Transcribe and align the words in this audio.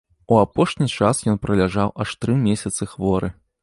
У 0.35 0.37
апошні 0.43 0.87
час 0.95 1.21
ён 1.33 1.39
праляжаў 1.45 1.95
аж 2.07 2.19
тры 2.23 2.33
месяцы 2.51 2.83
хворы. 2.97 3.37